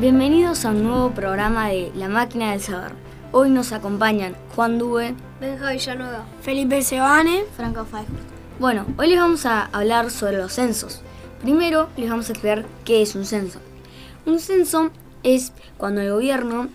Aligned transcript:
Bienvenidos 0.00 0.64
a 0.64 0.70
un 0.70 0.82
nuevo 0.82 1.10
programa 1.10 1.68
de 1.68 1.92
La 1.94 2.08
Máquina 2.08 2.52
del 2.52 2.62
Saber. 2.62 2.92
Hoy 3.32 3.50
nos 3.50 3.72
acompañan 3.72 4.34
Juan 4.56 4.78
Dube, 4.78 5.14
Benja 5.42 5.72
Villanueva, 5.72 6.24
Felipe 6.40 6.80
Sebane, 6.80 7.44
Franco 7.54 7.84
Faijo. 7.84 8.10
Bueno, 8.58 8.86
hoy 8.96 9.08
les 9.08 9.18
vamos 9.18 9.44
a 9.44 9.66
hablar 9.66 10.10
sobre 10.10 10.38
los 10.38 10.54
censos. 10.54 11.02
Primero 11.42 11.90
les 11.98 12.08
vamos 12.08 12.30
a 12.30 12.32
explicar 12.32 12.64
qué 12.86 13.02
es 13.02 13.14
un 13.14 13.26
censo. 13.26 13.58
Un 14.24 14.40
censo 14.40 14.90
es 15.22 15.52
cuando 15.76 16.00
el 16.00 16.10
gobierno 16.10 16.68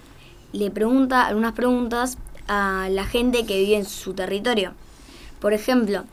le 0.53 0.69
pregunta 0.69 1.25
algunas 1.25 1.53
preguntas 1.53 2.19
a 2.47 2.89
la 2.91 3.05
gente 3.05 3.47
que 3.47 3.57
vive 3.57 3.77
en 3.77 3.85
su 3.85 4.13
territorio. 4.13 4.73
Por 5.39 5.53
ejemplo, 5.53 6.03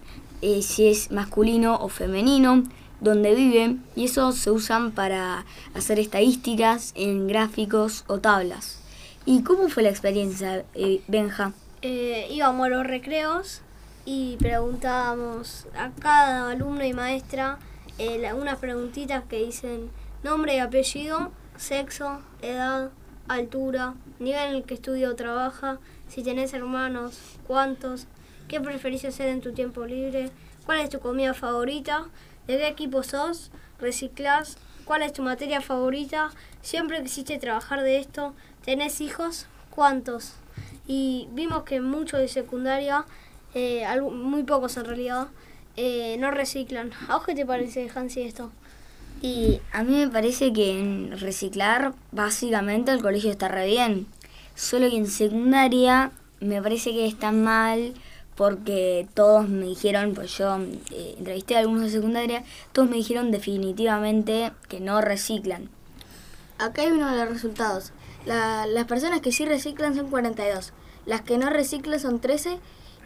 eh, 0.41 0.63
si 0.63 0.89
es 0.89 1.11
masculino 1.11 1.77
o 1.77 1.91
femenino, 1.91 2.63
dónde 3.03 3.35
viven, 3.35 3.85
y 3.97 4.05
eso 4.07 4.33
se 4.33 4.51
usan 4.51 4.93
para 4.93 5.45
hacer 5.75 5.99
estadísticas 5.99 6.93
en 6.95 7.27
gráficos 7.29 8.05
o 8.07 8.19
tablas. 8.21 8.79
¿Y 9.27 9.43
cómo 9.43 9.69
fue 9.69 9.83
la 9.83 9.91
experiencia, 9.91 10.65
eh, 10.75 11.03
Benja? 11.09 11.53
Eh, 11.83 12.29
íbamos 12.31 12.67
a 12.67 12.69
los 12.71 12.87
recreos 12.87 13.61
y 14.05 14.37
preguntábamos 14.39 15.67
a 15.77 15.91
cada 16.01 16.51
alumno 16.51 16.85
y 16.85 16.93
maestra 16.93 17.59
eh, 17.99 18.19
la- 18.19 18.35
unas 18.35 18.59
preguntitas 18.59 19.23
que 19.29 19.45
dicen 19.45 19.91
nombre 20.23 20.57
y 20.57 20.59
apellido, 20.59 21.31
sexo, 21.57 22.21
edad, 22.41 22.91
altura, 23.29 23.95
nivel 24.19 24.51
en 24.51 24.55
el 24.57 24.63
que 24.65 24.75
estudia 24.75 25.11
o 25.11 25.15
trabaja, 25.15 25.79
si 26.09 26.23
tenés 26.23 26.55
hermanos, 26.55 27.19
cuántos, 27.47 28.07
qué 28.49 28.61
preferís 28.61 29.05
hacer 29.05 29.29
en 29.29 29.41
tu 29.41 29.53
tiempo 29.53 29.85
libre, 29.85 30.31
cuál 30.67 30.81
es 30.81 30.91
tu 30.91 31.01
comida 31.01 31.35
favorita, 31.35 32.07
de 32.47 32.59
qué 32.59 32.69
equipo 32.69 33.03
sos, 33.03 33.51
reciclás, 33.81 34.57
cuál 34.85 35.03
es 35.03 35.13
tu 35.13 35.23
materia 35.23 35.61
favorita, 35.61 36.31
siempre 36.61 37.03
quisiste 37.03 37.39
trabajar 37.39 37.83
de 37.83 37.99
esto, 37.99 38.35
tenés 38.65 39.01
hijos, 39.01 39.47
cuántos. 39.71 40.35
Y 40.87 41.29
vimos 41.33 41.63
que 41.65 41.81
muchos 41.81 42.21
de 42.21 42.29
secundaria, 42.29 43.05
eh, 43.55 43.85
muy 44.01 44.43
pocos 44.43 44.77
en 44.77 44.85
realidad, 44.85 45.29
eh, 45.77 46.17
no 46.19 46.31
reciclan. 46.31 46.91
¿A 47.09 47.17
vos 47.17 47.27
qué 47.27 47.35
te 47.35 47.47
parece, 47.47 47.91
Hansi, 47.95 48.23
esto? 48.23 48.51
Y 49.23 49.61
a 49.73 49.85
mí 49.85 49.95
me 49.95 50.09
parece 50.09 50.53
que 50.53 50.79
en 50.79 51.19
reciclar, 51.19 51.95
básicamente 52.11 52.91
el 52.91 53.01
colegio 53.01 53.31
está 53.31 53.49
re 53.49 53.67
bien. 53.67 54.07
Solo 54.55 54.91
que 54.91 54.97
en 54.97 55.07
secundaria 55.07 56.11
me 56.41 56.61
parece 56.61 56.91
que 56.91 57.07
está 57.07 57.31
mal 57.31 57.95
porque 58.37 59.07
todos 59.15 59.49
me 59.49 59.67
dijeron, 59.67 60.15
pues 60.15 60.37
yo 60.39 60.57
eh, 60.91 61.15
entrevisté 61.19 61.57
a 61.57 61.61
algunos 61.61 61.83
de 61.83 61.91
secundaria, 61.91 62.45
todos 62.73 62.89
me 62.89 62.97
dijeron 62.97 63.31
definitivamente 63.31 64.53
que 64.69 64.81
no 64.81 65.01
reciclan. 65.01 65.69
Acá 66.59 66.83
hay 66.83 66.89
uno 66.93 67.11
de 67.11 67.19
los 67.25 67.29
resultados. 67.35 67.93
La- 68.27 68.67
las 68.67 68.85
personas 68.87 69.21
que 69.21 69.33
sí 69.33 69.45
reciclan 69.45 69.95
son 69.95 70.09
42. 70.09 70.73
Las 71.07 71.23
que 71.23 71.37
no 71.39 71.51
reciclan 71.51 71.99
son 71.99 72.21
13 72.21 72.59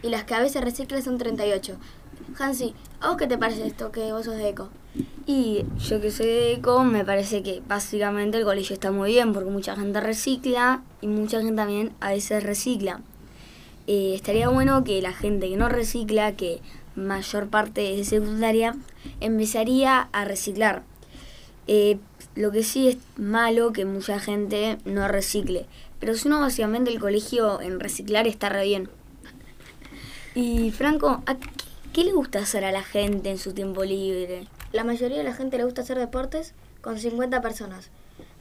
y 0.02 0.08
las 0.10 0.24
que 0.24 0.34
a 0.34 0.40
veces 0.40 0.62
reciclan 0.62 1.02
son 1.02 1.18
38. 1.18 1.76
Hansi, 2.38 2.74
¿a 3.00 3.08
vos 3.08 3.16
qué 3.16 3.26
te 3.26 3.38
parece 3.38 3.66
esto 3.66 3.90
que 3.92 4.12
vos 4.12 4.24
sos 4.26 4.36
de 4.36 4.48
eco? 4.50 4.68
Y 5.26 5.64
yo 5.78 6.00
que 6.00 6.10
soy 6.10 6.26
de 6.26 6.52
ECO, 6.54 6.84
me 6.84 7.04
parece 7.04 7.42
que 7.42 7.62
básicamente 7.66 8.38
el 8.38 8.44
colegio 8.44 8.74
está 8.74 8.90
muy 8.90 9.12
bien 9.12 9.32
porque 9.32 9.50
mucha 9.50 9.74
gente 9.76 10.00
recicla 10.00 10.82
y 11.00 11.06
mucha 11.06 11.38
gente 11.40 11.54
también 11.56 11.92
a 12.00 12.10
veces 12.10 12.42
recicla. 12.42 13.00
Eh, 13.86 14.12
estaría 14.14 14.48
bueno 14.48 14.82
que 14.84 15.00
la 15.00 15.12
gente 15.12 15.48
que 15.48 15.56
no 15.56 15.68
recicla, 15.68 16.32
que 16.32 16.60
mayor 16.96 17.48
parte 17.48 18.00
es 18.00 18.08
secundaria, 18.08 18.74
empezaría 19.20 20.08
a 20.12 20.24
reciclar. 20.24 20.82
Eh, 21.68 21.98
lo 22.34 22.50
que 22.52 22.62
sí 22.62 22.88
es 22.88 22.98
malo 23.16 23.72
que 23.72 23.84
mucha 23.84 24.18
gente 24.18 24.78
no 24.84 25.08
recicle. 25.08 25.66
Pero 26.00 26.14
si 26.14 26.28
no, 26.28 26.40
básicamente 26.40 26.90
el 26.90 27.00
colegio 27.00 27.60
en 27.60 27.80
reciclar 27.80 28.26
está 28.26 28.48
re 28.48 28.64
bien. 28.64 28.88
Y 30.34 30.70
Franco, 30.70 31.22
¿a 31.26 31.34
qué, 31.36 31.48
qué 31.92 32.04
le 32.04 32.12
gusta 32.12 32.40
hacer 32.40 32.64
a 32.64 32.72
la 32.72 32.82
gente 32.82 33.30
en 33.30 33.38
su 33.38 33.52
tiempo 33.52 33.84
libre? 33.84 34.46
La 34.72 34.84
mayoría 34.84 35.18
de 35.18 35.24
la 35.24 35.32
gente 35.32 35.56
le 35.56 35.64
gusta 35.64 35.82
hacer 35.82 35.98
deportes 35.98 36.52
con 36.82 36.98
50 36.98 37.40
personas. 37.40 37.90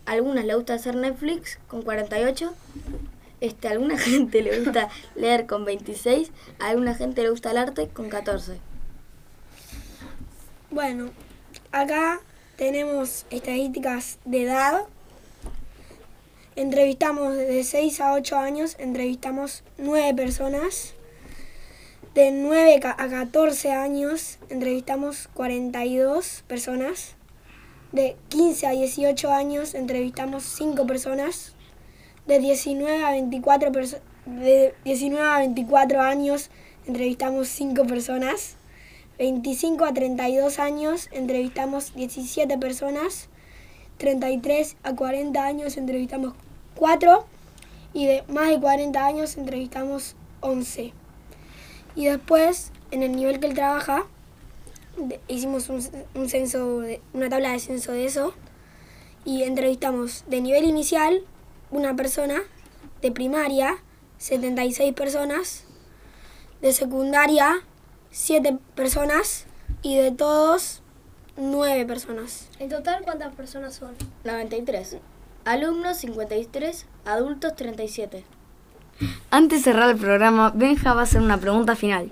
A 0.06 0.12
algunas 0.12 0.46
le 0.46 0.56
gusta 0.56 0.74
hacer 0.74 0.96
Netflix 0.96 1.60
con 1.68 1.82
48. 1.82 2.54
Este, 3.46 3.68
a 3.68 3.72
alguna 3.72 3.98
gente 4.00 4.42
le 4.42 4.60
gusta 4.62 4.90
leer 5.16 5.46
con 5.46 5.66
26. 5.66 6.32
A 6.60 6.68
alguna 6.70 6.96
gente 6.96 7.22
le 7.22 7.30
gusta 7.30 7.52
el 7.52 7.58
arte 7.58 7.88
con 7.90 8.10
14. 8.10 8.60
Bueno, 10.72 11.12
acá 11.72 12.20
tenemos 12.58 13.26
estadísticas 13.30 14.18
de 14.26 14.44
edad. 14.44 14.82
Entrevistamos 16.56 17.36
de 17.36 17.64
6 17.64 18.00
a 18.02 18.14
8 18.14 18.38
años, 18.38 18.76
entrevistamos 18.80 19.64
9 19.78 20.14
personas. 20.16 20.94
De 22.14 22.32
9 22.32 22.80
ca- 22.82 22.96
a 22.98 23.10
14 23.10 23.72
años, 23.74 24.40
entrevistamos 24.50 25.28
42 25.34 26.44
personas. 26.48 27.16
De 27.92 28.16
15 28.30 28.68
a 28.68 28.72
18 28.72 29.32
años, 29.32 29.74
entrevistamos 29.76 30.44
5 30.44 30.88
personas. 30.88 31.55
De 32.28 32.40
19 32.40 33.04
a 33.04 33.12
24, 33.12 33.72
perso- 33.72 34.00
de 34.26 34.74
19 34.84 35.28
a 35.28 35.38
24 35.40 36.02
años, 36.02 36.50
entrevistamos 36.88 37.48
5 37.50 37.86
personas. 37.86 38.56
25 39.18 39.86
a 39.86 39.94
32 39.94 40.60
años 40.60 41.08
entrevistamos 41.14 41.94
17 41.96 42.58
personas, 42.58 43.30
33 43.98 44.76
a 44.84 44.94
40 44.94 45.42
años 45.46 45.78
entrevistamos 45.78 46.34
4 46.76 47.26
y 47.94 48.08
de 48.08 48.24
más 48.28 48.50
de 48.50 48.60
40 48.60 49.06
años 49.06 49.38
entrevistamos 49.38 50.16
11. 50.42 50.92
Y 51.96 52.06
después, 52.06 52.72
en 52.92 53.04
el 53.04 53.16
nivel 53.16 53.40
que 53.40 53.48
él 53.48 53.54
trabaja, 53.54 54.06
hicimos 55.30 55.70
una 57.14 57.30
tabla 57.30 57.52
de 57.54 57.60
censo 57.60 57.94
de 57.94 58.06
eso 58.06 58.34
y 59.24 59.44
entrevistamos 59.44 60.26
de 60.28 60.42
nivel 60.42 60.66
inicial 60.66 61.22
una 61.76 61.96
persona, 61.96 62.42
de 63.02 63.12
primaria 63.12 63.78
76 64.18 64.94
personas, 64.94 65.66
de 66.62 66.72
secundaria 66.74 67.62
7 68.12 68.58
personas 68.76 69.46
y 69.82 69.98
de 69.98 70.12
todos 70.12 70.82
9 71.38 71.86
personas. 71.86 72.50
En 72.60 72.70
total, 72.70 73.04
¿cuántas 73.04 73.36
personas 73.36 73.76
son? 73.76 73.94
93. 74.24 74.98
Alumnos 75.44 75.98
53, 75.98 76.86
adultos 77.06 77.56
37. 77.56 78.24
Antes 79.30 79.60
de 79.60 79.64
cerrar 79.72 79.90
el 79.90 79.98
programa, 79.98 80.52
Benja 80.56 80.94
va 80.94 81.02
a 81.02 81.04
hacer 81.04 81.22
una 81.22 81.38
pregunta 81.38 81.76
final. 81.76 82.12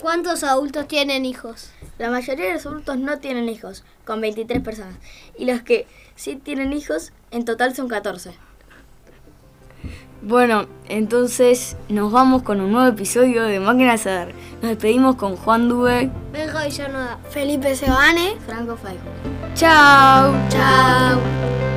¿Cuántos 0.00 0.42
adultos 0.42 0.88
tienen 0.88 1.26
hijos? 1.26 1.70
La 1.98 2.10
mayoría 2.10 2.46
de 2.46 2.54
los 2.54 2.66
adultos 2.66 2.96
no 2.96 3.18
tienen 3.18 3.48
hijos, 3.48 3.84
con 4.04 4.20
23 4.20 4.62
personas. 4.62 4.96
Y 5.38 5.44
los 5.44 5.62
que 5.62 5.86
sí 6.16 6.34
tienen 6.36 6.72
hijos, 6.72 7.12
en 7.30 7.44
total 7.44 7.76
son 7.76 7.88
14. 7.88 8.32
Bueno, 10.22 10.66
entonces 10.88 11.76
nos 11.88 12.12
vamos 12.12 12.42
con 12.42 12.60
un 12.60 12.70
nuevo 12.70 12.86
episodio 12.86 13.42
de 13.42 13.58
Máquina 13.58 13.92
de 13.92 13.98
Saber. 13.98 14.34
Nos 14.62 14.70
despedimos 14.70 15.16
con 15.16 15.36
Juan 15.36 15.68
Dube. 15.68 16.10
Benja 16.32 16.64
Villanueva. 16.64 17.18
Felipe 17.28 17.74
Sebane. 17.74 18.36
Franco 18.46 18.76
Faijo. 18.76 19.02
¡Chao! 19.54 20.32
Chao. 20.48 21.71